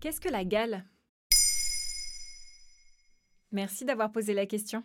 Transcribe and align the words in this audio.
Qu'est-ce 0.00 0.20
que 0.20 0.28
la 0.28 0.44
gale? 0.44 0.84
Merci 3.50 3.84
d'avoir 3.84 4.12
posé 4.12 4.32
la 4.32 4.46
question. 4.46 4.84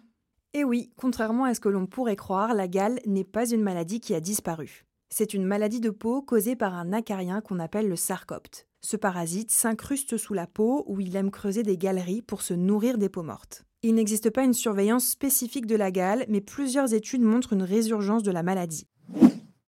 Et 0.55 0.63
oui, 0.63 0.91
contrairement 0.95 1.43
à 1.43 1.53
ce 1.53 1.59
que 1.59 1.69
l'on 1.69 1.85
pourrait 1.85 2.15
croire, 2.15 2.55
la 2.55 2.67
gale 2.67 2.99
n'est 3.05 3.23
pas 3.23 3.47
une 3.47 3.61
maladie 3.61 3.99
qui 3.99 4.15
a 4.15 4.19
disparu. 4.19 4.85
C'est 5.09 5.35
une 5.35 5.45
maladie 5.45 5.81
de 5.81 5.91
peau 5.91 6.23
causée 6.23 6.55
par 6.55 6.73
un 6.73 6.93
acarien 6.93 7.41
qu'on 7.41 7.59
appelle 7.59 7.89
le 7.89 7.95
sarcopte. 7.95 8.67
Ce 8.81 8.97
parasite 8.97 9.51
s'incruste 9.51 10.17
sous 10.17 10.33
la 10.33 10.47
peau 10.47 10.83
où 10.87 10.99
il 10.99 11.15
aime 11.15 11.29
creuser 11.29 11.61
des 11.61 11.77
galeries 11.77 12.23
pour 12.23 12.41
se 12.41 12.55
nourrir 12.55 12.97
des 12.97 13.09
peaux 13.09 13.21
mortes. 13.21 13.65
Il 13.83 13.93
n'existe 13.93 14.31
pas 14.31 14.43
une 14.43 14.53
surveillance 14.53 15.05
spécifique 15.05 15.67
de 15.67 15.75
la 15.75 15.91
gale, 15.91 16.25
mais 16.27 16.41
plusieurs 16.41 16.91
études 16.95 17.21
montrent 17.21 17.53
une 17.53 17.61
résurgence 17.61 18.23
de 18.23 18.31
la 18.31 18.41
maladie. 18.41 18.87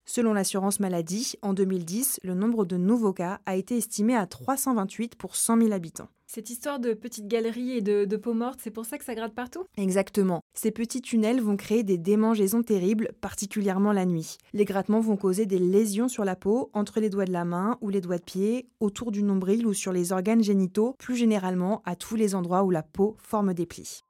Selon 0.08 0.32
l'assurance 0.32 0.78
maladie, 0.78 1.34
en 1.42 1.52
2010, 1.52 2.20
le 2.22 2.34
nombre 2.34 2.64
de 2.64 2.76
nouveaux 2.76 3.12
cas 3.12 3.40
a 3.44 3.56
été 3.56 3.76
estimé 3.76 4.14
à 4.14 4.24
328 4.24 5.16
pour 5.16 5.34
100 5.34 5.58
000 5.58 5.72
habitants. 5.72 6.06
Cette 6.28 6.48
histoire 6.48 6.78
de 6.78 6.94
petites 6.94 7.26
galeries 7.26 7.72
et 7.72 7.80
de, 7.80 8.04
de 8.04 8.16
peau 8.16 8.32
morte, 8.32 8.60
c'est 8.62 8.70
pour 8.70 8.84
ça 8.84 8.98
que 8.98 9.04
ça 9.04 9.16
gratte 9.16 9.34
partout? 9.34 9.64
Exactement. 9.76 10.42
Ces 10.54 10.70
petits 10.70 11.02
tunnels 11.02 11.40
vont 11.40 11.56
créer 11.56 11.82
des 11.82 11.98
démangeaisons 11.98 12.62
terribles, 12.62 13.10
particulièrement 13.20 13.92
la 13.92 14.06
nuit. 14.06 14.38
Les 14.52 14.64
grattements 14.64 15.00
vont 15.00 15.16
causer 15.16 15.44
des 15.44 15.58
lésions 15.58 16.08
sur 16.08 16.24
la 16.24 16.36
peau, 16.36 16.70
entre 16.72 17.00
les 17.00 17.10
doigts 17.10 17.24
de 17.24 17.32
la 17.32 17.44
main 17.44 17.76
ou 17.80 17.90
les 17.90 18.00
doigts 18.00 18.18
de 18.18 18.22
pied, 18.22 18.68
autour 18.78 19.10
du 19.10 19.24
nombril 19.24 19.66
ou 19.66 19.74
sur 19.74 19.92
les 19.92 20.12
organes 20.12 20.42
génitaux, 20.42 20.94
plus 20.98 21.16
généralement 21.16 21.82
à 21.84 21.96
tous 21.96 22.14
les 22.14 22.36
endroits 22.36 22.62
où 22.62 22.70
la 22.70 22.84
peau 22.84 23.16
forme 23.18 23.54
des 23.54 23.66
plis. 23.66 24.02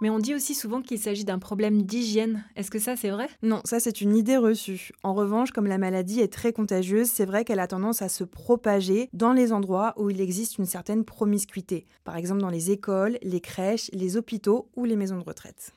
Mais 0.00 0.10
on 0.10 0.18
dit 0.18 0.34
aussi 0.34 0.54
souvent 0.54 0.82
qu'il 0.82 0.98
s'agit 0.98 1.24
d'un 1.24 1.38
problème 1.38 1.82
d'hygiène. 1.82 2.44
Est-ce 2.54 2.70
que 2.70 2.78
ça 2.78 2.96
c'est 2.96 3.10
vrai? 3.10 3.28
Non, 3.42 3.60
ça 3.64 3.80
c'est 3.80 4.00
une 4.00 4.14
idée 4.14 4.36
reçue. 4.36 4.92
En 5.02 5.14
revanche, 5.14 5.52
comme 5.52 5.66
la 5.66 5.78
maladie 5.78 6.20
est 6.20 6.32
très 6.32 6.52
contagieuse, 6.52 7.08
c'est 7.08 7.24
vrai 7.24 7.44
qu'elle 7.44 7.60
a 7.60 7.66
tendance 7.66 8.02
à 8.02 8.08
se 8.08 8.24
propager 8.24 9.08
dans 9.12 9.32
les 9.32 9.52
endroits 9.52 9.94
où 9.96 10.10
il 10.10 10.20
existe 10.20 10.58
une 10.58 10.66
certaine 10.66 11.04
promiscuité. 11.04 11.86
Par 12.04 12.16
exemple 12.16 12.42
dans 12.42 12.50
les 12.50 12.70
écoles, 12.70 13.18
les 13.22 13.40
crèches, 13.40 13.90
les 13.92 14.16
hôpitaux 14.16 14.68
ou 14.76 14.84
les 14.84 14.96
maisons 14.96 15.18
de 15.18 15.24
retraite. 15.24 15.72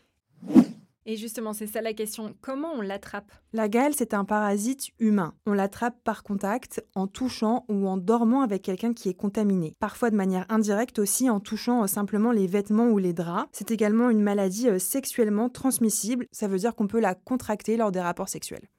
Et 1.10 1.18
justement, 1.18 1.54
c'est 1.54 1.66
ça 1.66 1.82
la 1.82 1.94
question. 1.94 2.36
Comment 2.40 2.72
on 2.72 2.82
l'attrape? 2.82 3.32
La 3.52 3.68
gale, 3.68 3.96
c'est 3.96 4.14
un 4.14 4.26
parasite 4.26 4.90
humain. 5.00 5.34
On 5.48 5.54
l'attrape 5.54 5.96
par 6.04 6.22
contact, 6.22 6.86
en 6.94 7.08
touchant 7.08 7.66
ou 7.68 7.88
en 7.88 7.98
dormant 7.98 8.44
avec 8.44 8.62
quelqu'un 8.62 8.94
qui 8.94 9.10
est 9.10 9.16
contaminé. 9.16 9.76
Parfois 9.80 10.12
de 10.12 10.16
manière 10.16 10.46
indirecte 10.50 11.00
aussi, 11.00 11.28
en 11.28 11.40
touchant 11.40 11.82
euh, 11.82 11.88
simplement 11.88 12.32
les 12.32 12.46
vêtements 12.46 12.90
ou 12.90 13.00
les 13.00 13.14
draps. 13.14 13.50
C'est 13.54 13.72
également 13.72 14.12
une 14.12 14.22
maladie 14.22 14.70
euh, 14.70 14.78
sexuellement 14.78 15.50
transmissible. 15.50 16.28
Ça 16.32 16.48
veut 16.48 16.60
dire 16.60 16.76
qu'on 16.76 16.86
peut 16.86 17.00
la 17.00 17.16
contracter 17.16 17.76
lors 17.76 17.92
des 17.92 18.02
rapports 18.02 18.30
sexuels. 18.30 18.70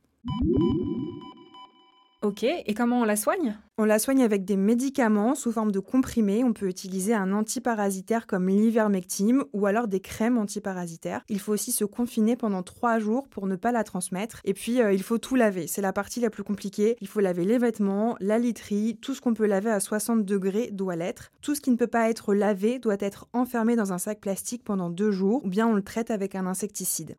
Ok, 2.31 2.45
et 2.45 2.75
comment 2.75 3.00
on 3.00 3.05
la 3.05 3.17
soigne? 3.17 3.59
On 3.77 3.84
la 3.84 3.98
soigne 3.98 4.23
avec 4.23 4.45
des 4.45 4.56
médicaments 4.56 5.34
sous 5.34 5.50
forme 5.50 5.73
de 5.73 5.81
comprimés. 5.81 6.45
On 6.45 6.53
peut 6.53 6.69
utiliser 6.69 7.12
un 7.12 7.33
antiparasitaire 7.33 8.28
comme 8.28 8.48
l'ivermectine 8.48 9.42
ou 9.53 9.67
alors 9.67 9.89
des 9.89 9.98
crèmes 9.98 10.39
antiparasitaires. 10.39 11.23
Il 11.28 11.41
faut 11.41 11.53
aussi 11.53 11.73
se 11.73 11.84
confiner 11.84 12.36
pendant 12.36 12.62
trois 12.62 13.01
jours 13.01 13.27
pour 13.27 13.48
ne 13.48 13.56
pas 13.56 13.73
la 13.73 13.83
transmettre. 13.83 14.42
Et 14.45 14.55
puis, 14.55 14.81
euh, 14.81 14.92
il 14.92 15.03
faut 15.03 15.19
tout 15.19 15.34
laver. 15.34 15.67
C'est 15.67 15.83
la 15.83 15.92
partie 15.92 16.20
la 16.20 16.31
plus 16.31 16.45
compliquée. 16.45 16.97
Il 17.01 17.08
faut 17.08 17.19
laver 17.19 17.45
les 17.45 17.58
vêtements, 17.58 18.14
la 18.20 18.39
literie, 18.39 18.97
tout 19.03 19.17
ce 19.17 19.20
qu'on 19.20 19.34
peut 19.34 19.47
laver 19.47 19.70
à 19.70 19.81
60 19.81 20.25
degrés 20.25 20.70
doit 20.70 20.95
l'être. 20.95 21.33
Tout 21.42 21.56
ce 21.56 21.61
qui 21.61 21.73
ne 21.73 21.77
peut 21.77 21.89
pas 21.89 22.11
être 22.11 22.33
lavé 22.33 22.78
doit 22.78 22.95
être 23.01 23.27
enfermé 23.33 23.75
dans 23.75 23.92
un 23.92 23.98
sac 23.98 24.20
plastique 24.20 24.62
pendant 24.62 24.89
deux 24.89 25.11
jours 25.11 25.45
ou 25.45 25.48
bien 25.48 25.67
on 25.67 25.75
le 25.75 25.83
traite 25.83 26.12
avec 26.12 26.36
un 26.36 26.47
insecticide. 26.47 27.17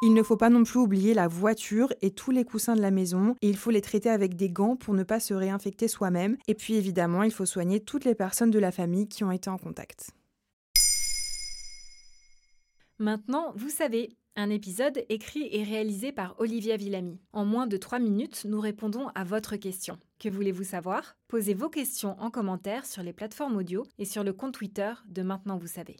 Il 0.00 0.14
ne 0.14 0.22
faut 0.22 0.36
pas 0.36 0.48
non 0.48 0.62
plus 0.62 0.78
oublier 0.78 1.12
la 1.12 1.26
voiture 1.26 1.92
et 2.02 2.12
tous 2.12 2.30
les 2.30 2.44
coussins 2.44 2.76
de 2.76 2.80
la 2.80 2.92
maison 2.92 3.34
et 3.42 3.48
il 3.48 3.56
faut 3.56 3.70
les 3.70 3.80
traiter 3.80 4.10
avec 4.10 4.36
des 4.36 4.48
gants 4.48 4.76
pour 4.76 4.94
ne 4.94 5.02
pas 5.02 5.18
se 5.18 5.34
réinfecter 5.34 5.88
soi-même. 5.88 6.36
Et 6.46 6.54
puis 6.54 6.74
évidemment, 6.74 7.24
il 7.24 7.32
faut 7.32 7.46
soigner 7.46 7.80
toutes 7.80 8.04
les 8.04 8.14
personnes 8.14 8.52
de 8.52 8.60
la 8.60 8.70
famille 8.70 9.08
qui 9.08 9.24
ont 9.24 9.32
été 9.32 9.50
en 9.50 9.58
contact. 9.58 10.12
Maintenant, 13.00 13.52
vous 13.56 13.70
savez, 13.70 14.10
un 14.36 14.50
épisode 14.50 15.04
écrit 15.08 15.48
et 15.50 15.64
réalisé 15.64 16.12
par 16.12 16.36
Olivia 16.38 16.76
Villamy. 16.76 17.18
En 17.32 17.44
moins 17.44 17.66
de 17.66 17.76
3 17.76 17.98
minutes, 17.98 18.44
nous 18.48 18.60
répondons 18.60 19.08
à 19.16 19.24
votre 19.24 19.56
question. 19.56 19.98
Que 20.20 20.28
voulez-vous 20.28 20.64
savoir? 20.64 21.16
Posez 21.26 21.54
vos 21.54 21.68
questions 21.68 22.14
en 22.20 22.30
commentaire 22.30 22.86
sur 22.86 23.02
les 23.02 23.12
plateformes 23.12 23.56
audio 23.56 23.84
et 23.98 24.04
sur 24.04 24.22
le 24.22 24.32
compte 24.32 24.54
Twitter 24.54 24.92
de 25.08 25.22
Maintenant 25.22 25.58
vous 25.58 25.66
savez. 25.66 25.96